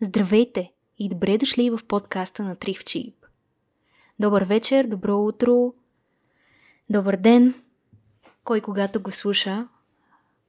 Здравейте 0.00 0.72
и 0.98 1.08
добре 1.08 1.38
дошли 1.38 1.70
в 1.70 1.80
подкаста 1.88 2.42
на 2.42 2.56
Тривчип. 2.56 3.26
Добър 4.20 4.44
вечер, 4.44 4.84
добро 4.86 5.18
утро, 5.18 5.74
добър 6.90 7.16
ден, 7.16 7.54
кой 8.44 8.60
когато 8.60 9.00
го 9.00 9.10
слуша. 9.10 9.68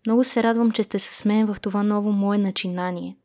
Много 0.06 0.24
се 0.24 0.44
радвам, 0.44 0.72
че 0.72 0.84
сте 0.84 1.00
с 1.00 1.26
мен 1.26 1.54
в 1.54 1.60
това 1.62 1.84
ново 1.84 2.12
мое 2.12 2.38
начинание. 2.38 3.18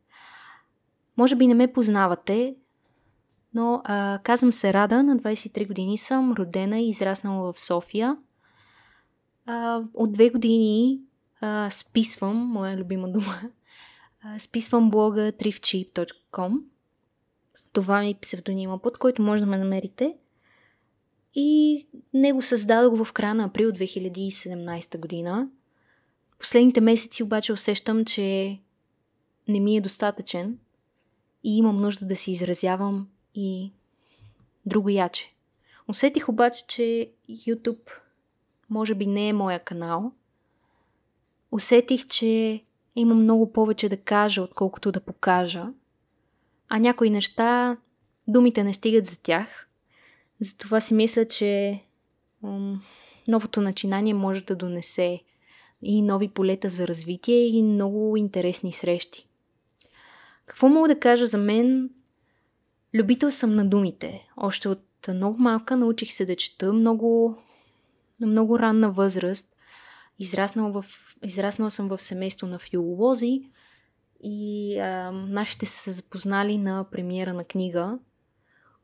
Може 1.17 1.35
би 1.35 1.47
не 1.47 1.53
ме 1.53 1.73
познавате, 1.73 2.55
но 3.53 3.81
а, 3.83 4.19
казвам 4.23 4.53
се 4.53 4.73
Рада, 4.73 5.03
на 5.03 5.17
23 5.17 5.67
години 5.67 5.97
съм, 5.97 6.31
родена 6.31 6.79
и 6.79 6.89
израснала 6.89 7.53
в 7.53 7.61
София. 7.61 8.17
А, 9.45 9.81
от 9.93 10.13
две 10.13 10.29
години 10.29 10.99
а, 11.41 11.69
списвам, 11.69 12.37
моя 12.37 12.77
любима 12.77 13.11
дума, 13.11 13.41
списвам 14.39 14.89
блога 14.89 15.31
thriftcheap.com. 15.31 16.61
Това 17.73 18.05
е 18.05 18.13
псевдонима, 18.21 18.77
под 18.77 18.97
който 18.97 19.21
може 19.21 19.43
да 19.43 19.49
ме 19.49 19.57
намерите. 19.57 20.15
И 21.35 21.87
него 22.13 22.41
създадох 22.41 23.03
в 23.03 23.13
края 23.13 23.35
на 23.35 23.43
април 23.43 23.71
2017 23.71 24.97
година. 24.97 25.49
Последните 26.39 26.81
месеци 26.81 27.23
обаче 27.23 27.53
усещам, 27.53 28.05
че 28.05 28.59
не 29.47 29.59
ми 29.59 29.77
е 29.77 29.81
достатъчен 29.81 30.59
и 31.43 31.57
имам 31.57 31.81
нужда 31.81 32.05
да 32.05 32.15
се 32.15 32.31
изразявам 32.31 33.07
и 33.35 33.71
друго 34.65 34.89
яче. 34.89 35.33
Усетих 35.87 36.29
обаче, 36.29 36.67
че 36.67 37.11
YouTube 37.29 37.91
може 38.69 38.95
би 38.95 39.07
не 39.07 39.29
е 39.29 39.33
моя 39.33 39.59
канал. 39.59 40.11
Усетих, 41.51 42.07
че 42.07 42.63
има 42.95 43.15
много 43.15 43.53
повече 43.53 43.89
да 43.89 43.97
кажа, 43.97 44.41
отколкото 44.41 44.91
да 44.91 44.99
покажа. 44.99 45.65
А 46.69 46.79
някои 46.79 47.09
неща, 47.09 47.77
думите 48.27 48.63
не 48.63 48.73
стигат 48.73 49.05
за 49.05 49.21
тях. 49.21 49.67
Затова 50.39 50.81
си 50.81 50.93
мисля, 50.93 51.27
че 51.27 51.81
м- 52.41 52.81
новото 53.27 53.61
начинание 53.61 54.13
може 54.13 54.41
да 54.41 54.55
донесе 54.55 55.23
и 55.81 56.01
нови 56.01 56.27
полета 56.27 56.69
за 56.69 56.87
развитие 56.87 57.47
и 57.47 57.63
много 57.63 58.17
интересни 58.17 58.73
срещи. 58.73 59.27
Какво 60.45 60.69
мога 60.69 60.87
да 60.87 60.99
кажа 60.99 61.27
за 61.27 61.37
мен? 61.37 61.89
Любител 62.93 63.31
съм 63.31 63.55
на 63.55 63.65
думите. 63.65 64.27
Още 64.37 64.69
от 64.69 64.81
много 65.07 65.37
малка 65.41 65.77
научих 65.77 66.11
се 66.11 66.25
да 66.25 66.35
чета 66.35 66.73
много, 66.73 67.37
на 68.19 68.27
много 68.27 68.59
ранна 68.59 68.91
възраст. 68.91 69.54
Израснала, 70.19 70.81
в, 70.81 70.85
израснала 71.23 71.71
съм 71.71 71.87
в 71.87 72.01
семейство 72.01 72.47
на 72.47 72.59
филолози 72.59 73.41
и 74.23 74.79
а, 74.79 75.11
нашите 75.11 75.65
са 75.65 75.91
запознали 75.91 76.57
на 76.57 76.85
премиера 76.91 77.33
на 77.33 77.43
книга, 77.43 77.99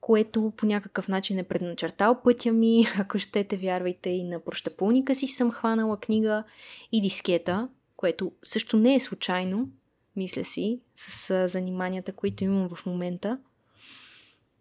което 0.02 0.54
по 0.58 0.66
някакъв 0.66 1.08
начин 1.08 1.40
е 1.40 1.44
предначертал 1.44 2.22
пътя 2.24 2.52
ми. 2.52 2.86
Ако 3.00 3.20
щете, 3.20 3.58
вярвайте 3.58 4.10
и 4.10 4.24
на 4.24 4.40
прощапулника 4.40 5.16
си 5.16 5.28
съм 5.28 5.52
хванала 5.52 5.98
книга 5.98 6.44
и 6.92 7.02
дискета, 7.02 7.70
което 7.96 8.32
също 8.44 8.78
не 8.78 8.96
е 8.96 9.00
случайно, 9.00 9.70
мисля 10.16 10.44
си, 10.44 10.80
с 10.96 11.48
заниманията, 11.48 12.14
които 12.14 12.44
имам 12.44 12.70
в 12.76 12.86
момента. 12.86 13.40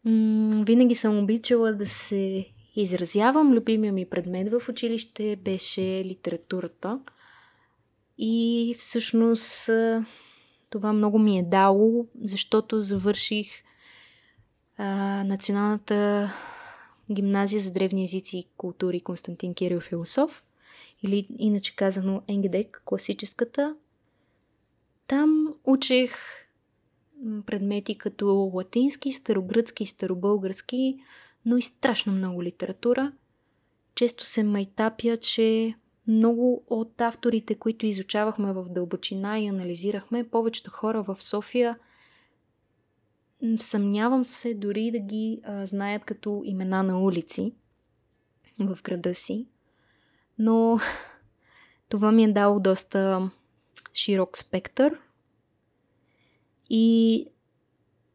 М- 0.04 0.64
винаги 0.66 0.94
съм 0.94 1.18
обичала 1.18 1.72
да 1.72 1.86
се 1.86 2.46
изразявам. 2.76 3.52
Любимия 3.52 3.92
ми 3.92 4.06
предмет 4.06 4.52
в 4.52 4.68
училище 4.68 5.36
беше 5.36 6.04
литературата. 6.04 7.00
И 8.18 8.74
всъщност 8.78 9.70
това 10.70 10.92
много 10.92 11.18
ми 11.18 11.38
е 11.38 11.42
дало, 11.42 12.06
защото 12.22 12.80
завърших 12.80 13.48
а, 14.76 15.24
Националната 15.24 16.30
гимназия 17.12 17.60
за 17.60 17.72
древни 17.72 18.04
езици 18.04 18.38
и 18.38 18.46
култури 18.56 19.00
Константин 19.00 19.54
Кирил 19.54 19.80
Философ, 19.80 20.44
или 21.02 21.26
иначе 21.38 21.76
казано 21.76 22.22
НГДЕК, 22.28 22.82
класическата. 22.84 23.76
Там 25.06 25.54
учих 25.64 26.16
предмети 27.46 27.98
като 27.98 28.50
латински, 28.54 29.12
старогръцки, 29.12 29.86
старобългарски, 29.86 30.98
но 31.44 31.56
и 31.56 31.62
страшно 31.62 32.12
много 32.12 32.42
литература. 32.42 33.12
Често 33.94 34.24
се 34.24 34.42
майтапя, 34.42 35.16
че 35.16 35.74
много 36.06 36.64
от 36.66 37.00
авторите, 37.00 37.54
които 37.54 37.86
изучавахме 37.86 38.52
в 38.52 38.64
дълбочина 38.68 39.38
и 39.38 39.46
анализирахме, 39.46 40.28
повечето 40.28 40.70
хора 40.70 41.02
в 41.02 41.16
София 41.20 41.78
съмнявам 43.58 44.24
се 44.24 44.54
дори 44.54 44.90
да 44.90 44.98
ги 44.98 45.40
а, 45.44 45.66
знаят 45.66 46.04
като 46.04 46.42
имена 46.44 46.82
на 46.82 47.00
улици 47.00 47.52
в 48.58 48.78
града 48.82 49.14
си. 49.14 49.46
Но 50.38 50.78
това 51.88 52.12
ми 52.12 52.24
е 52.24 52.32
дало 52.32 52.60
доста 52.60 53.30
широк 53.94 54.38
спектър 54.38 54.98
и 56.70 57.26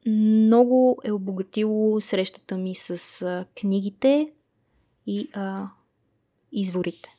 много 0.06 0.98
е 1.04 1.12
обогатило 1.12 2.02
срещата 2.02 2.58
ми 2.58 2.76
с 2.76 3.22
а, 3.22 3.46
книгите 3.60 4.32
и 5.08 5.30
а, 5.34 5.68
изворите. 6.52 7.10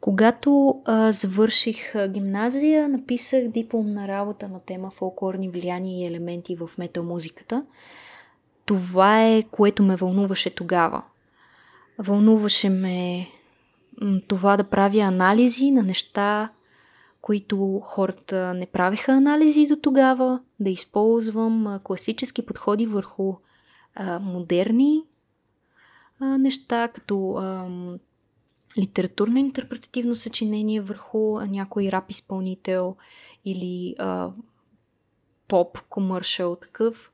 Когато 0.00 0.82
а, 0.84 1.12
завърших 1.12 2.08
гимназия, 2.08 2.88
написах 2.88 3.48
дипломна 3.48 4.08
работа 4.08 4.48
на 4.48 4.60
тема 4.60 4.90
фолклорни 4.90 5.48
влияния 5.48 6.00
и 6.00 6.06
елементи 6.06 6.56
в 6.56 6.70
метал-музиката. 6.78 7.64
Това 8.64 9.24
е 9.26 9.42
което 9.42 9.82
ме 9.82 9.96
вълнуваше 9.96 10.50
тогава. 10.50 11.02
Вълнуваше 11.98 12.68
ме 12.68 13.28
това 14.28 14.56
да 14.56 14.64
правя 14.64 15.00
анализи 15.00 15.70
на 15.70 15.82
неща, 15.82 16.50
които 17.22 17.80
хората 17.84 18.54
не 18.54 18.66
правиха 18.66 19.12
анализи 19.12 19.66
до 19.66 19.76
тогава, 19.76 20.40
да 20.60 20.70
използвам 20.70 21.80
класически 21.84 22.46
подходи 22.46 22.86
върху 22.86 23.34
а, 23.94 24.18
модерни 24.18 25.02
а, 26.20 26.38
неща, 26.38 26.88
като 26.88 27.32
а, 27.32 27.68
литературно 28.78 29.38
интерпретативно 29.38 30.14
съчинение 30.16 30.80
върху 30.80 31.40
някой 31.40 31.88
рап 31.92 32.10
изпълнител 32.10 32.96
или 33.44 33.94
а, 33.98 34.30
поп 35.48 35.78
комършъл 35.88 36.56
такъв, 36.56 37.12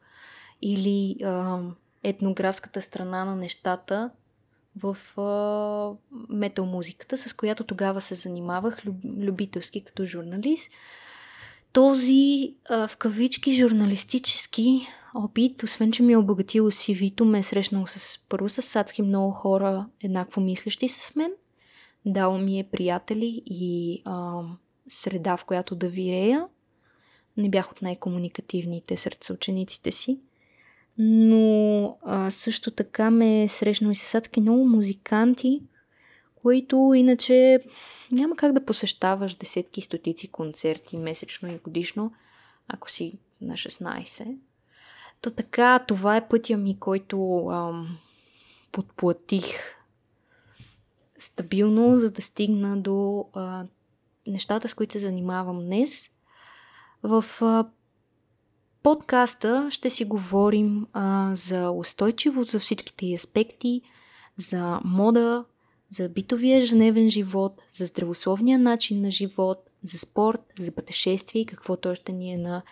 или 0.62 1.16
а, 1.24 1.60
етнографската 2.02 2.82
страна 2.82 3.24
на 3.24 3.36
нещата 3.36 4.10
в 4.76 5.20
а, 5.20 6.14
метал 6.28 6.66
музиката, 6.66 7.16
с 7.16 7.34
която 7.34 7.64
тогава 7.64 8.00
се 8.00 8.14
занимавах 8.14 8.86
люб, 8.86 8.96
любителски 9.04 9.84
като 9.84 10.04
журналист. 10.04 10.70
Този 11.72 12.54
а, 12.68 12.88
в 12.88 12.96
кавички 12.96 13.54
журналистически 13.54 14.86
опит, 15.14 15.62
освен 15.62 15.92
че 15.92 16.02
ми 16.02 16.12
е 16.12 16.16
обогатил 16.16 16.70
CV-то, 16.70 17.24
ме 17.24 17.38
е 17.38 17.42
срещнал 17.42 17.86
с 17.86 18.20
първо 18.28 18.48
с 18.48 18.76
адски 18.76 19.02
много 19.02 19.32
хора, 19.32 19.86
еднакво 20.02 20.40
мислещи 20.40 20.88
с 20.88 21.14
мен. 21.16 21.32
Дал 22.06 22.38
ми 22.38 22.58
е 22.58 22.68
приятели 22.70 23.42
и 23.46 24.02
а, 24.04 24.42
среда, 24.88 25.36
в 25.36 25.44
която 25.44 25.74
да 25.74 25.88
вирея. 25.88 26.46
Не 27.36 27.50
бях 27.50 27.72
от 27.72 27.82
най-комуникативните 27.82 28.96
сред 28.96 29.24
съучениците 29.24 29.92
си 29.92 30.18
но 30.98 31.96
а, 32.02 32.30
също 32.30 32.70
така 32.70 33.10
ме 33.10 33.42
е 33.42 33.48
срещнал 33.48 33.90
и 33.90 33.94
с 33.94 34.14
адски 34.14 34.40
много 34.40 34.68
музиканти, 34.68 35.62
които 36.34 36.92
иначе 36.96 37.60
няма 38.12 38.36
как 38.36 38.52
да 38.52 38.64
посещаваш 38.64 39.34
десетки 39.34 39.80
стотици 39.80 40.28
концерти 40.28 40.96
месечно 40.96 41.48
и 41.48 41.58
годишно, 41.58 42.12
ако 42.68 42.90
си 42.90 43.18
на 43.40 43.54
16. 43.54 44.36
То 45.20 45.30
така, 45.30 45.78
това 45.78 46.16
е 46.16 46.28
пътя 46.28 46.56
ми, 46.56 46.78
който 46.78 47.46
ам, 47.48 47.98
подплатих 48.72 49.44
стабилно, 51.18 51.98
за 51.98 52.10
да 52.10 52.22
стигна 52.22 52.76
до 52.76 53.26
а, 53.34 53.64
нещата, 54.26 54.68
с 54.68 54.74
които 54.74 54.92
се 54.92 54.98
занимавам 54.98 55.58
днес. 55.58 56.10
В 57.02 57.24
а, 57.40 57.66
подкаста 58.88 59.68
ще 59.70 59.90
си 59.90 60.04
говорим 60.04 60.86
а, 60.92 61.30
за 61.34 61.70
устойчивост 61.70 62.50
за 62.50 62.58
всичките 62.58 63.14
аспекти, 63.14 63.82
за 64.36 64.80
мода, 64.84 65.44
за 65.90 66.08
битовия 66.08 66.66
женевен 66.66 67.10
живот, 67.10 67.62
за 67.72 67.86
здравословния 67.86 68.58
начин 68.58 69.00
на 69.00 69.10
живот, 69.10 69.70
за 69.82 69.98
спорт, 69.98 70.40
за 70.58 70.72
пътешествие 70.72 71.42
и 71.42 71.46
каквото 71.46 71.88
още 71.88 72.12
ни 72.12 72.32
е 72.32 72.38
на 72.38 72.62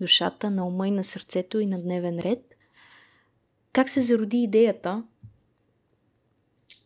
душата, 0.00 0.50
на 0.50 0.66
ума 0.66 0.88
и 0.88 0.90
на 0.90 1.04
сърцето 1.04 1.60
и 1.60 1.66
на 1.66 1.82
дневен 1.82 2.18
ред. 2.18 2.54
Как 3.72 3.88
се 3.88 4.00
зароди 4.00 4.38
идеята? 4.38 5.04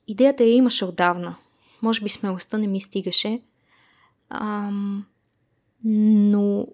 Идеята 0.07 0.45
я 0.45 0.55
имаше 0.55 0.85
отдавна. 0.85 1.37
Може 1.83 2.03
би 2.03 2.09
смелостта 2.09 2.59
не 2.59 2.67
ми 2.67 2.81
стигаше. 2.81 3.43
Ам, 4.31 5.07
но 5.85 6.67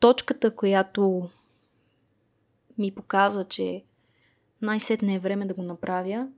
точката, 0.00 0.56
която 0.56 1.30
ми 2.78 2.94
показа, 2.94 3.44
че 3.44 3.84
най-сетне 4.62 5.14
е 5.14 5.18
време 5.18 5.46
да 5.46 5.54
го 5.54 5.62
направя, 5.62 6.28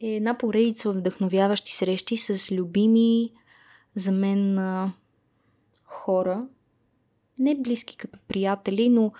е 0.00 0.06
една 0.06 0.38
поредица 0.38 0.92
вдъхновяващи 0.92 1.74
срещи 1.74 2.16
с 2.16 2.52
любими 2.52 3.32
за 3.96 4.12
мен 4.12 4.58
хора, 5.84 6.46
не 7.38 7.54
близки 7.54 7.96
като 7.96 8.18
приятели, 8.28 8.88
но 8.88 9.12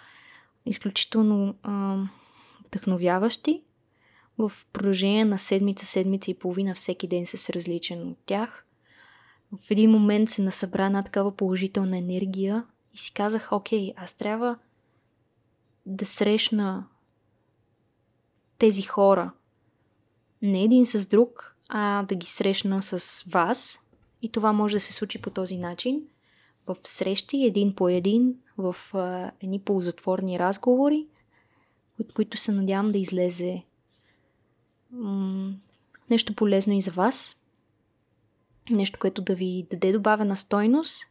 изключително 0.67 1.55
а, 1.63 1.99
вдъхновяващи. 2.67 3.63
В 4.39 4.53
продължение 4.73 5.25
на 5.25 5.39
седмица, 5.39 5.87
седмица 5.87 6.31
и 6.31 6.39
половина 6.39 6.75
всеки 6.75 7.09
ден 7.09 7.27
с 7.27 7.51
различен 7.51 8.09
от 8.09 8.19
тях. 8.27 8.67
В 9.61 9.71
един 9.71 9.91
момент 9.91 10.31
се 10.31 10.43
насъбра 10.43 10.87
една 10.87 11.03
такава 11.03 11.37
положителна 11.37 11.99
енергия 11.99 12.65
и 12.95 12.99
си 12.99 13.13
казах, 13.13 13.53
окей, 13.53 13.93
аз 13.97 14.15
трябва 14.15 14.59
да 15.87 16.07
срещна 16.07 16.87
тези 18.59 18.83
хора 18.83 19.33
не 20.43 20.63
един 20.63 20.87
с 20.87 21.07
друг, 21.07 21.57
а 21.69 22.03
да 22.03 22.15
ги 22.15 22.27
срещна 22.27 22.83
с 22.83 23.23
вас. 23.23 23.81
И 24.23 24.33
това 24.33 24.53
може 24.53 24.77
да 24.77 24.81
се 24.81 24.93
случи 24.93 25.23
по 25.23 25.31
този 25.31 25.57
начин. 25.57 26.03
В 26.67 26.77
срещи, 26.85 27.45
един 27.45 27.75
по 27.75 27.89
един, 27.89 28.37
в 28.59 28.77
а, 28.95 29.31
едни 29.41 29.61
ползотворни 29.61 30.39
разговори, 30.39 31.07
от 32.01 32.13
които 32.13 32.37
се 32.37 32.53
надявам 32.53 32.93
да 32.93 32.99
излезе 32.99 33.63
м- 34.91 35.53
нещо 36.11 36.35
полезно 36.35 36.73
и 36.73 36.81
за 36.81 36.91
вас. 36.91 37.37
Нещо, 38.71 38.99
което 39.01 39.23
да 39.23 39.35
ви 39.35 39.67
даде 39.71 39.93
добавена 39.93 40.37
стойност. 40.37 41.07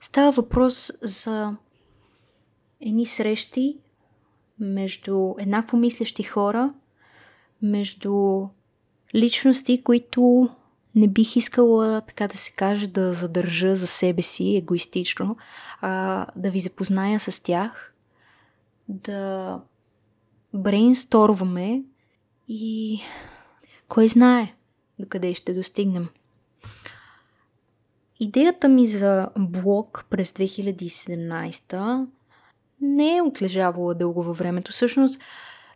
Става 0.00 0.30
въпрос 0.30 0.92
за 1.02 1.56
едни 2.80 3.06
срещи 3.06 3.78
между 4.58 5.34
еднакво 5.38 5.76
мислещи 5.76 6.22
хора, 6.22 6.74
между 7.62 8.46
личности, 9.14 9.82
които 9.82 10.50
не 10.96 11.08
бих 11.08 11.36
искала, 11.36 12.00
така 12.00 12.28
да 12.28 12.36
се 12.36 12.52
каже, 12.52 12.86
да 12.86 13.12
задържа 13.12 13.76
за 13.76 13.86
себе 13.86 14.22
си 14.22 14.56
егоистично, 14.56 15.36
а 15.80 16.26
да 16.36 16.50
ви 16.50 16.60
запозная 16.60 17.20
с 17.20 17.42
тях, 17.42 17.94
да 18.88 19.60
брейнсторваме 20.54 21.82
и 22.48 23.00
кой 23.88 24.08
знае 24.08 24.54
докъде 24.98 25.34
ще 25.34 25.54
достигнем. 25.54 26.08
Идеята 28.20 28.68
ми 28.68 28.86
за 28.86 29.28
блог 29.38 30.06
през 30.10 30.32
2017 30.32 32.06
не 32.80 33.16
е 33.16 33.22
отлежавала 33.22 33.94
дълго 33.94 34.22
във 34.22 34.38
времето. 34.38 34.72
Всъщност, 34.72 35.20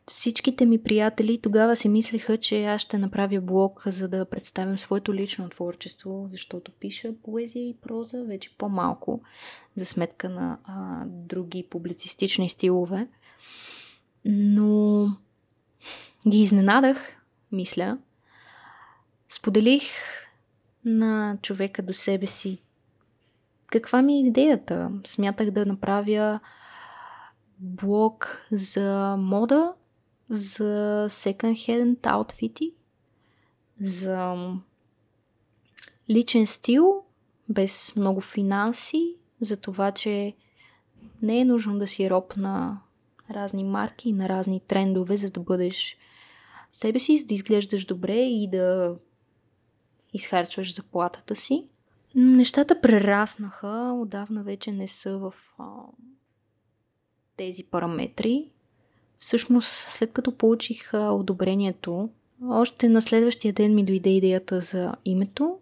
всичките 0.07 0.67
ми 0.67 0.83
приятели 0.83 1.41
тогава 1.43 1.77
си 1.77 1.89
мислеха, 1.89 2.37
че 2.37 2.65
аз 2.65 2.81
ще 2.81 2.99
направя 2.99 3.41
блог, 3.41 3.83
за 3.87 4.09
да 4.09 4.25
представям 4.25 4.79
своето 4.79 5.15
лично 5.15 5.49
творчество, 5.49 6.29
защото 6.31 6.73
пиша 6.73 7.13
поезия 7.25 7.69
и 7.69 7.77
проза 7.83 8.25
вече 8.25 8.55
по-малко, 8.59 9.23
за 9.77 9.85
сметка 9.85 10.29
на 10.29 10.59
а, 10.65 11.05
други 11.07 11.67
публицистични 11.71 12.49
стилове. 12.49 13.09
Но 14.25 15.07
ги 16.29 16.39
изненадах, 16.39 17.17
мисля. 17.53 17.99
Споделих 19.29 19.83
на 20.85 21.39
човека 21.43 21.83
до 21.83 21.93
себе 21.93 22.27
си 22.27 22.63
каква 23.71 24.03
ми 24.03 24.15
е 24.15 24.27
идеята. 24.27 24.91
Смятах 25.05 25.51
да 25.51 25.67
направя 25.67 26.41
блог 27.59 28.47
за 28.53 29.17
мода, 29.19 29.73
за 30.29 31.07
second-hand 31.11 32.07
аутфити, 32.07 32.73
за 33.81 34.37
личен 36.11 36.47
стил, 36.47 37.05
без 37.49 37.97
много 37.97 38.21
финанси, 38.21 39.15
за 39.41 39.57
това, 39.57 39.93
че 39.93 40.35
не 41.23 41.41
е 41.41 41.45
нужно 41.45 41.79
да 41.79 41.87
си 41.87 42.11
роб 42.11 42.37
на 42.37 42.81
разни 43.31 43.65
марки, 43.65 44.13
на 44.13 44.29
разни 44.29 44.61
трендове, 44.61 45.17
за 45.17 45.31
да 45.31 45.41
бъдеш 45.41 45.97
себе 46.73 46.99
си, 46.99 47.27
да 47.27 47.35
изглеждаш 47.35 47.85
добре 47.85 48.17
и 48.17 48.49
да 48.51 48.97
изхарчваш 50.13 50.75
заплатата 50.75 51.37
си. 51.37 51.69
Нещата 52.15 52.81
прераснаха, 52.81 53.93
отдавна 53.97 54.43
вече 54.43 54.73
не 54.73 54.89
са 54.89 55.19
в 55.19 55.35
а, 55.59 55.65
тези 57.37 57.65
параметри. 57.65 58.51
Всъщност, 59.19 59.69
след 59.69 60.13
като 60.13 60.37
получих 60.37 60.95
а, 60.95 61.11
одобрението, 61.11 62.09
още 62.49 62.89
на 62.89 63.03
следващия 63.03 63.53
ден 63.53 63.75
ми 63.75 63.85
дойде 63.85 64.11
идеята 64.11 64.61
за 64.61 64.95
името, 65.05 65.59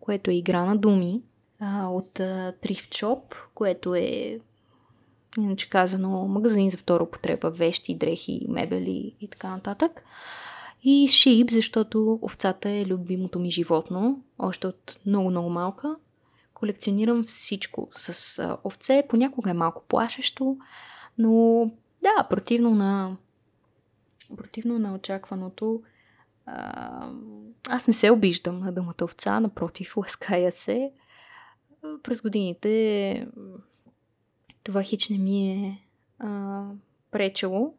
което 0.00 0.30
е 0.30 0.34
игра 0.34 0.64
на 0.64 0.76
думи, 0.76 1.22
а, 1.60 1.88
от 1.88 2.20
а, 2.20 2.54
Shop, 2.62 3.34
което 3.54 3.94
е 3.94 4.40
иначе 5.38 5.70
казано 5.70 6.26
магазин 6.28 6.70
за 6.70 6.78
втора 6.78 7.02
употреба, 7.04 7.50
вещи, 7.50 7.94
дрехи, 7.94 8.46
мебели 8.48 9.14
и 9.20 9.28
така 9.28 9.48
нататък. 9.48 10.02
И 10.88 11.08
шип, 11.08 11.50
защото 11.50 12.18
овцата 12.22 12.70
е 12.70 12.86
любимото 12.86 13.38
ми 13.38 13.50
животно, 13.50 14.22
още 14.38 14.66
от 14.66 15.00
много-много 15.06 15.50
малка. 15.50 15.96
Колекционирам 16.54 17.24
всичко 17.24 17.88
с 17.94 18.58
овце, 18.64 19.06
понякога 19.08 19.50
е 19.50 19.54
малко 19.54 19.84
плашещо, 19.88 20.56
но 21.18 21.70
да, 22.02 22.26
противно 22.30 22.74
на, 22.74 23.16
противно 24.36 24.78
на 24.78 24.94
очакваното, 24.94 25.82
а, 26.46 27.10
аз 27.68 27.86
не 27.86 27.94
се 27.94 28.10
обиждам 28.10 28.60
на 28.60 28.72
думата 28.72 29.02
овца, 29.02 29.40
напротив, 29.40 29.96
лаская 29.96 30.52
се. 30.52 30.92
През 32.02 32.22
годините 32.22 33.26
това 34.62 34.82
хич 34.82 35.08
не 35.08 35.18
ми 35.18 35.50
е 35.50 35.80
а, 36.18 36.64
пречело. 37.10 37.74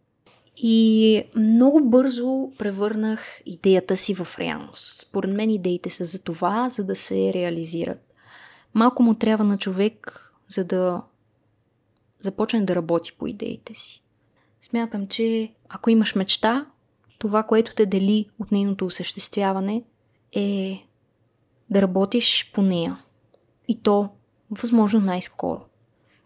И 0.57 1.23
много 1.35 1.89
бързо 1.89 2.51
превърнах 2.57 3.41
идеята 3.45 3.97
си 3.97 4.15
в 4.15 4.27
реалност. 4.39 4.99
Според 4.99 5.31
мен 5.31 5.49
идеите 5.49 5.89
са 5.89 6.05
за 6.05 6.23
това, 6.23 6.69
за 6.69 6.83
да 6.83 6.95
се 6.95 7.33
реализират. 7.33 8.13
Малко 8.73 9.03
му 9.03 9.13
трябва 9.13 9.45
на 9.45 9.57
човек, 9.57 10.23
за 10.47 10.65
да 10.65 11.03
започне 12.19 12.65
да 12.65 12.75
работи 12.75 13.11
по 13.19 13.27
идеите 13.27 13.73
си. 13.73 14.03
Смятам, 14.61 15.07
че 15.07 15.53
ако 15.69 15.89
имаш 15.89 16.15
мечта, 16.15 16.65
това, 17.19 17.43
което 17.43 17.75
те 17.75 17.85
дели 17.85 18.29
от 18.39 18.51
нейното 18.51 18.85
осъществяване, 18.85 19.83
е 20.35 20.83
да 21.69 21.81
работиш 21.81 22.51
по 22.53 22.61
нея. 22.61 22.99
И 23.67 23.81
то 23.81 24.09
възможно 24.51 24.99
най-скоро. 24.99 25.61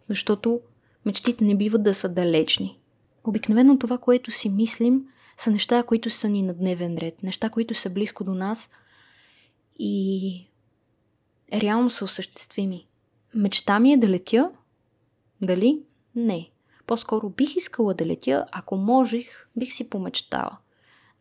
Защото 0.09 0.61
мечтите 1.05 1.43
не 1.43 1.55
биват 1.55 1.83
да 1.83 1.93
са 1.93 2.09
далечни. 2.09 2.80
Обикновено 3.23 3.79
това, 3.79 3.97
което 3.97 4.31
си 4.31 4.49
мислим, 4.49 5.07
са 5.37 5.51
неща, 5.51 5.83
които 5.83 6.09
са 6.09 6.29
ни 6.29 6.41
на 6.41 6.53
дневен 6.53 6.97
ред, 6.97 7.23
неща, 7.23 7.49
които 7.49 7.75
са 7.75 7.89
близко 7.89 8.23
до 8.23 8.33
нас 8.33 8.69
и 9.79 10.47
реално 11.53 11.89
са 11.89 12.05
осъществими. 12.05 12.87
Мечта 13.35 13.79
ми 13.79 13.93
е 13.93 13.97
да 13.97 14.09
летя, 14.09 14.51
дали? 15.41 15.81
Не. 16.15 16.49
По-скоро 16.87 17.29
бих 17.29 17.55
искала 17.55 17.93
да 17.93 18.05
летя, 18.05 18.45
ако 18.51 18.75
можех, 18.77 19.47
бих 19.55 19.73
си 19.73 19.89
помечтала. 19.89 20.57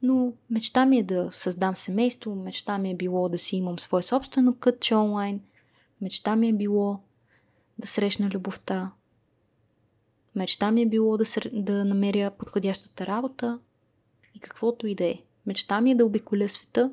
Но 0.02 0.32
мечта 0.50 0.86
ми 0.86 0.98
е 0.98 1.02
да 1.02 1.28
създам 1.32 1.76
семейство, 1.76 2.34
мечта 2.34 2.78
ми 2.78 2.90
е 2.90 2.96
било 2.96 3.28
да 3.28 3.38
си 3.38 3.56
имам 3.56 3.78
свое 3.78 4.02
собствено 4.02 4.54
кътче 4.54 4.94
онлайн, 4.94 5.40
мечта 6.00 6.36
ми 6.36 6.48
е 6.48 6.52
било 6.52 7.00
да 7.78 7.86
срещна 7.86 8.30
любовта, 8.30 8.90
мечта 10.34 10.70
ми 10.70 10.82
е 10.82 10.88
било 10.88 11.16
да, 11.16 11.24
ср... 11.24 11.50
да 11.52 11.84
намеря 11.84 12.30
подходящата 12.30 13.06
работа 13.06 13.60
и 14.34 14.40
каквото 14.40 14.86
и 14.86 14.94
да 14.94 15.04
е. 15.04 15.18
Мечта 15.46 15.80
ми 15.80 15.90
е 15.90 15.94
да 15.94 16.06
обиколя 16.06 16.48
света, 16.48 16.90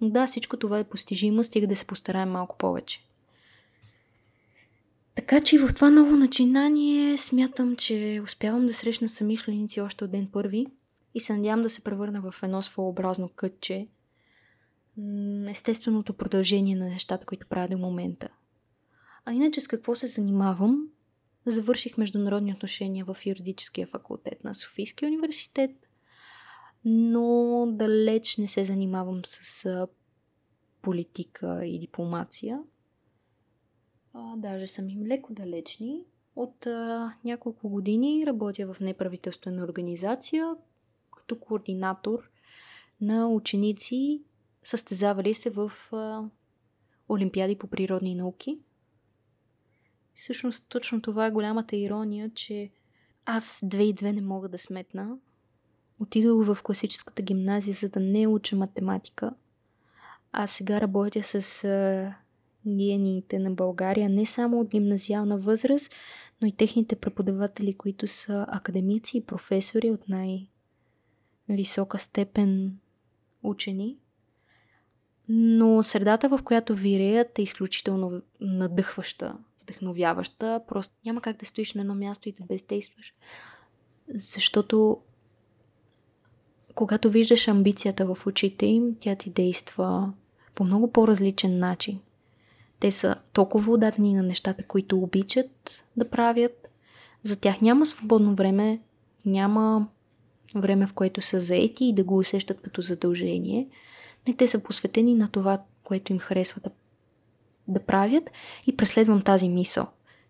но 0.00 0.10
да, 0.10 0.26
всичко 0.26 0.56
това 0.56 0.78
е 0.78 0.84
постижимо, 0.84 1.44
стига 1.44 1.66
да 1.66 1.76
се 1.76 1.84
постараем 1.84 2.30
малко 2.30 2.58
повече. 2.58 3.02
Така 5.14 5.40
че 5.40 5.58
в 5.58 5.74
това 5.74 5.90
ново 5.90 6.16
начинание 6.16 7.18
смятам, 7.18 7.76
че 7.76 8.20
успявам 8.24 8.66
да 8.66 8.74
срещна 8.74 9.08
самишленици 9.08 9.80
още 9.80 10.04
от 10.04 10.10
ден 10.10 10.28
първи 10.32 10.66
и 11.14 11.20
се 11.20 11.36
надявам 11.36 11.62
да 11.62 11.70
се 11.70 11.84
превърна 11.84 12.20
в 12.20 12.42
едно 12.42 12.62
своеобразно 12.62 13.28
кътче, 13.28 13.88
естественото 15.48 16.14
продължение 16.14 16.76
на 16.76 16.84
нещата, 16.84 17.26
които 17.26 17.46
правя 17.46 17.68
до 17.68 17.78
момента. 17.78 18.28
А 19.24 19.32
иначе 19.32 19.60
с 19.60 19.68
какво 19.68 19.94
се 19.94 20.06
занимавам? 20.06 20.88
Завърших 21.46 21.98
международни 21.98 22.52
отношения 22.52 23.04
в 23.04 23.16
юридическия 23.26 23.86
факултет 23.86 24.44
на 24.44 24.54
Софийския 24.54 25.08
университет, 25.08 25.70
но 26.84 27.66
далеч 27.70 28.36
не 28.36 28.48
се 28.48 28.64
занимавам 28.64 29.20
с 29.24 29.86
политика 30.82 31.66
и 31.66 31.78
дипломация– 31.78 32.62
а, 34.16 34.36
даже 34.36 34.66
са 34.66 34.82
ми 34.82 35.06
леко 35.06 35.34
далечни. 35.34 36.04
От 36.36 36.66
а, 36.66 37.12
няколко 37.24 37.68
години 37.68 38.24
работя 38.26 38.74
в 38.74 38.80
неправителствена 38.80 39.64
организация 39.64 40.56
като 41.16 41.40
координатор 41.40 42.30
на 43.00 43.28
ученици, 43.28 44.22
състезавали 44.62 45.34
се 45.34 45.50
в 45.50 45.72
а, 45.92 46.22
Олимпиади 47.08 47.58
по 47.58 47.66
природни 47.66 48.14
науки. 48.14 48.58
Всъщност 50.16 50.66
точно 50.68 51.02
това 51.02 51.26
е 51.26 51.30
голямата 51.30 51.76
ирония, 51.76 52.30
че 52.34 52.70
аз 53.26 53.60
две 53.64 53.82
и 53.82 53.92
две 53.92 54.12
не 54.12 54.20
мога 54.20 54.48
да 54.48 54.58
сметна. 54.58 55.16
Отидох 56.00 56.46
в 56.46 56.62
класическата 56.62 57.22
гимназия, 57.22 57.74
за 57.74 57.88
да 57.88 58.00
не 58.00 58.26
уча 58.26 58.56
математика. 58.56 59.34
А 60.32 60.46
сега 60.46 60.80
работя 60.80 61.22
с 61.22 61.64
а, 61.64 62.14
гениите 62.66 63.38
на 63.38 63.50
България 63.50 64.08
не 64.08 64.26
само 64.26 64.60
от 64.60 64.68
гимназиална 64.68 65.38
възраст, 65.38 65.92
но 66.40 66.48
и 66.48 66.52
техните 66.52 66.96
преподаватели, 66.96 67.74
които 67.74 68.06
са 68.06 68.46
академици 68.48 69.16
и 69.16 69.24
професори 69.24 69.90
от 69.90 70.08
най-висока 70.08 71.98
степен 71.98 72.78
учени. 73.42 73.96
Но 75.28 75.82
средата, 75.82 76.28
в 76.28 76.40
която 76.44 76.74
виреят, 76.74 77.38
е 77.38 77.42
изключително 77.42 78.22
надъхваща, 78.40 79.38
вдъхновяваща. 79.66 80.60
Просто 80.68 80.94
няма 81.06 81.20
как 81.20 81.36
да 81.36 81.46
стоиш 81.46 81.74
на 81.74 81.80
едно 81.80 81.94
място 81.94 82.28
и 82.28 82.32
да 82.32 82.44
бездействаш. 82.44 83.14
Защото 84.08 85.00
когато 86.74 87.10
виждаш 87.10 87.48
амбицията 87.48 88.14
в 88.14 88.26
очите 88.26 88.66
им, 88.66 88.96
тя 89.00 89.14
ти 89.14 89.30
действа 89.30 90.12
по 90.54 90.64
много 90.64 90.92
по-различен 90.92 91.58
начин. 91.58 92.00
Те 92.80 92.90
са 92.90 93.16
толкова 93.32 93.72
отдадени 93.72 94.14
на 94.14 94.22
нещата, 94.22 94.64
които 94.64 94.98
обичат 94.98 95.84
да 95.96 96.10
правят. 96.10 96.68
За 97.22 97.40
тях 97.40 97.60
няма 97.60 97.86
свободно 97.86 98.34
време, 98.34 98.80
няма 99.26 99.88
време, 100.54 100.86
в 100.86 100.92
което 100.92 101.22
са 101.22 101.40
заети 101.40 101.84
и 101.84 101.94
да 101.94 102.04
го 102.04 102.18
усещат 102.18 102.60
като 102.60 102.82
задължение. 102.82 103.68
Не, 104.28 104.34
те 104.34 104.48
са 104.48 104.58
посветени 104.58 105.14
на 105.14 105.28
това, 105.28 105.62
което 105.84 106.12
им 106.12 106.18
харесва 106.18 106.60
да, 106.64 106.70
да 107.68 107.80
правят 107.80 108.30
и 108.66 108.76
преследвам 108.76 109.22
тази 109.22 109.48
мисъл, 109.48 109.86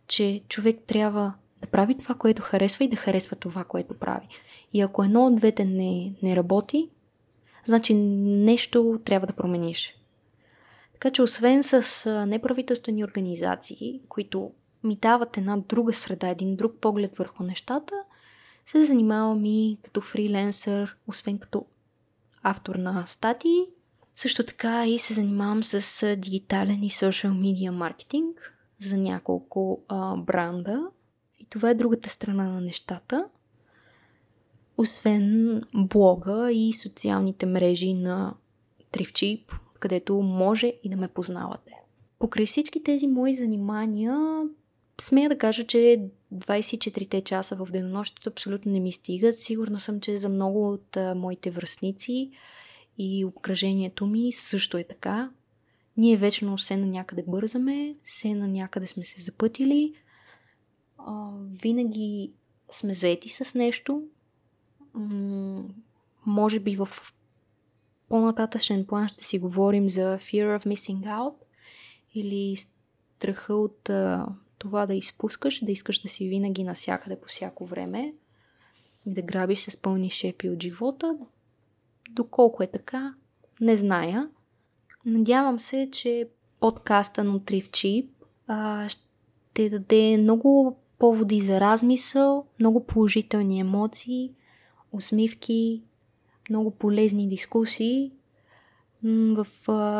че 0.06 0.42
човек 0.48 0.78
трябва 0.86 1.32
да 1.62 1.66
прави 1.66 1.98
това, 1.98 2.14
което 2.14 2.42
харесва 2.42 2.84
и 2.84 2.88
да 2.88 2.96
харесва 2.96 3.36
това, 3.36 3.64
което 3.64 3.98
прави. 3.98 4.26
И 4.72 4.80
ако 4.80 5.04
едно 5.04 5.26
от 5.26 5.36
двете 5.36 5.64
не, 5.64 6.12
не 6.22 6.36
работи, 6.36 6.88
значи 7.64 7.94
нещо 7.94 9.00
трябва 9.04 9.26
да 9.26 9.32
промениш. 9.32 9.96
Така 10.92 11.10
че 11.10 11.22
освен 11.22 11.62
с 11.62 12.10
неправителствени 12.28 13.04
организации, 13.04 14.00
които 14.08 14.50
ми 14.84 14.96
дават 14.96 15.36
една 15.36 15.56
друга 15.56 15.92
среда, 15.92 16.28
един 16.28 16.56
друг 16.56 16.74
поглед 16.80 17.16
върху 17.16 17.42
нещата, 17.42 17.94
се 18.66 18.84
занимавам 18.84 19.44
и 19.44 19.78
като 19.82 20.00
фриленсър, 20.00 20.96
освен 21.06 21.38
като 21.38 21.66
автор 22.42 22.74
на 22.74 23.06
статии. 23.06 23.66
Също 24.16 24.44
така 24.44 24.86
и 24.86 24.98
се 24.98 25.14
занимавам 25.14 25.64
с 25.64 26.16
дигитален 26.16 26.82
и 26.82 26.90
social 26.90 27.30
media 27.30 27.70
маркетинг 27.70 28.54
за 28.80 28.96
няколко 28.96 29.82
а, 29.88 30.16
бранда. 30.16 30.82
И 31.38 31.46
това 31.50 31.70
е 31.70 31.74
другата 31.74 32.08
страна 32.08 32.48
на 32.48 32.60
нещата. 32.60 33.28
Освен 34.78 35.62
блога 35.74 36.52
и 36.52 36.72
социалните 36.72 37.46
мрежи 37.46 37.94
на 37.94 38.34
Трифчип, 38.92 39.52
където 39.80 40.14
може 40.14 40.72
и 40.82 40.88
да 40.90 40.96
ме 40.96 41.08
познавате. 41.08 41.72
Покрай 42.18 42.46
всички 42.46 42.82
тези 42.82 43.06
мои 43.06 43.34
занимания, 43.34 44.42
смея 45.00 45.28
да 45.28 45.38
кажа, 45.38 45.66
че 45.66 46.08
24-те 46.34 47.20
часа 47.20 47.56
в 47.56 47.68
денонощието 47.72 48.30
абсолютно 48.30 48.72
не 48.72 48.80
ми 48.80 48.92
стигат. 48.92 49.38
Сигурна 49.38 49.80
съм, 49.80 50.00
че 50.00 50.18
за 50.18 50.28
много 50.28 50.72
от 50.72 50.96
а, 50.96 51.14
моите 51.14 51.50
връзници 51.50 52.30
и 52.98 53.24
обкръжението 53.24 54.06
ми 54.06 54.32
също 54.32 54.78
е 54.78 54.84
така. 54.84 55.30
Ние 55.96 56.16
вечно 56.16 56.56
все 56.56 56.76
на 56.76 56.86
някъде 56.86 57.24
бързаме, 57.28 57.96
все 58.04 58.34
на 58.34 58.48
някъде 58.48 58.86
сме 58.86 59.04
се 59.04 59.22
запътили. 59.22 59.94
А, 60.98 61.30
винаги 61.62 62.32
сме 62.70 62.94
заети 62.94 63.28
с 63.28 63.54
нещо. 63.54 64.02
М- 64.94 65.64
може 66.26 66.60
би 66.60 66.76
в 66.76 66.88
по-нататъчен 68.08 68.86
план 68.86 69.08
ще 69.08 69.24
си 69.24 69.38
говорим 69.38 69.88
за 69.88 70.18
fear 70.18 70.58
of 70.58 70.66
missing 70.66 71.00
out 71.04 71.34
или 72.14 72.56
страха 72.56 73.54
от 73.54 73.90
а, 73.90 74.26
това 74.58 74.86
да 74.86 74.94
изпускаш, 74.94 75.64
да 75.64 75.72
искаш 75.72 75.98
да 75.98 76.08
си 76.08 76.28
винаги 76.28 76.64
насякъде 76.64 77.20
по 77.20 77.28
всяко 77.28 77.66
време 77.66 78.14
да 79.06 79.22
грабиш 79.22 79.60
с 79.60 79.76
пълни 79.76 80.10
шепи 80.10 80.50
от 80.50 80.62
живота. 80.62 81.18
Доколко 82.10 82.62
е 82.62 82.66
така, 82.66 83.14
не 83.60 83.76
зная. 83.76 84.28
Надявам 85.06 85.58
се, 85.58 85.88
че 85.92 86.28
подкаста 86.60 87.24
на 87.24 87.40
а, 88.46 88.88
ще 88.88 89.70
даде 89.70 90.16
много 90.18 90.76
поводи 90.98 91.40
за 91.40 91.60
размисъл, 91.60 92.46
много 92.60 92.86
положителни 92.86 93.60
емоции, 93.60 94.32
усмивки, 94.92 95.82
много 96.50 96.70
полезни 96.70 97.28
дискусии. 97.28 98.12
В 99.02 99.46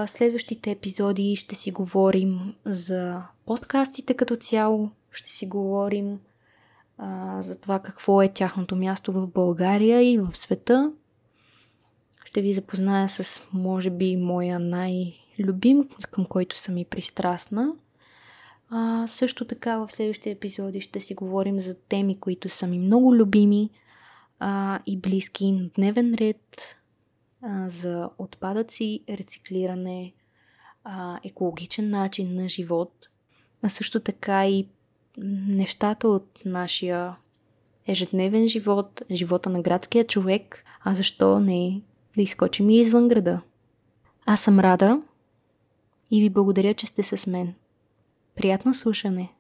следващите 0.09 0.71
епизоди 0.71 1.37
ще 1.37 1.55
си 1.55 1.73
говорим 1.73 2.55
за 2.65 3.23
подкастите 3.47 4.15
като 4.15 4.37
цяло, 4.37 4.91
ще 5.11 5.31
си 5.31 5.47
говорим 5.47 6.19
а, 6.99 7.43
за 7.43 7.61
това 7.61 7.79
какво 7.79 8.23
е 8.23 8.33
тяхното 8.33 8.77
място 8.77 9.13
в 9.13 9.27
България 9.27 10.13
и 10.13 10.19
в 10.19 10.37
света. 10.37 10.93
Ще 12.37 12.43
ви 12.43 12.55
запозная 12.55 13.09
с, 13.09 13.43
може 13.53 13.91
би, 13.91 14.17
моя 14.17 14.59
най-любим, 14.59 15.89
към 16.11 16.27
който 16.27 16.59
съм 16.59 16.79
и 16.79 16.85
пристрастна. 16.85 17.73
А, 18.71 19.07
също 19.07 19.45
така 19.45 19.79
в 19.79 19.93
следващите 19.93 20.31
епизоди 20.31 20.81
ще 20.81 21.01
си 21.01 21.15
говорим 21.15 21.61
за 21.61 21.75
теми, 21.75 22.21
които 22.21 22.49
са 22.49 22.67
ми 22.67 22.79
много 22.79 23.15
любими– 23.15 23.71
а, 24.39 24.81
и 24.87 24.99
близки 24.99 25.53
на 25.53 25.69
дневен 25.69 26.15
ред 26.15 26.77
а, 27.43 27.69
за 27.69 28.11
отпадъци, 28.19 29.01
рециклиране, 29.11 30.13
а, 30.85 31.21
екологичен 31.25 31.91
начин 31.91 32.35
на 32.35 32.49
живот, 32.49 33.09
а 33.63 33.69
също 33.69 34.01
така 34.01 34.47
и 34.47 34.69
нещата 35.49 36.09
от 36.09 36.41
нашия 36.45 37.17
ежедневен 37.87 38.49
живот, 38.49 39.03
живота 39.13 39.51
на 39.51 39.63
градския 39.63 40.07
човек, 40.07 40.65
а 40.85 40.95
защо 40.95 41.41
не 41.41 41.81
да 42.17 42.23
изкочим 42.23 42.71
и 42.71 42.81
извън 42.81 43.09
града. 43.09 43.41
Аз 44.27 44.41
съм 44.41 44.61
Рада 44.61 45.03
и 46.11 46.21
ви 46.21 46.31
благодаря, 46.31 46.75
че 46.75 46.87
сте 46.87 47.03
с 47.03 47.27
мен. 47.27 47.55
Приятно 48.37 48.75
слушане! 48.75 49.36